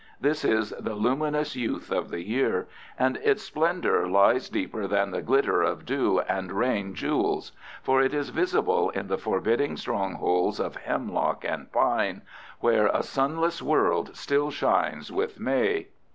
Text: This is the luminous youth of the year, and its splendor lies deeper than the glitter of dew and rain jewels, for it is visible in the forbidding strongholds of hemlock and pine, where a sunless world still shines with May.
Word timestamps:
This 0.19 0.43
is 0.43 0.71
the 0.79 0.95
luminous 0.95 1.55
youth 1.55 1.91
of 1.91 2.09
the 2.09 2.23
year, 2.25 2.67
and 2.97 3.17
its 3.17 3.43
splendor 3.43 4.07
lies 4.09 4.49
deeper 4.49 4.87
than 4.87 5.11
the 5.11 5.21
glitter 5.21 5.61
of 5.61 5.85
dew 5.85 6.21
and 6.21 6.51
rain 6.51 6.95
jewels, 6.95 7.51
for 7.83 8.01
it 8.01 8.11
is 8.11 8.29
visible 8.29 8.89
in 8.89 9.09
the 9.09 9.19
forbidding 9.19 9.77
strongholds 9.77 10.59
of 10.59 10.75
hemlock 10.77 11.45
and 11.45 11.71
pine, 11.71 12.23
where 12.61 12.87
a 12.87 13.03
sunless 13.03 13.61
world 13.61 14.15
still 14.17 14.49
shines 14.49 15.11
with 15.11 15.39
May. 15.39 15.89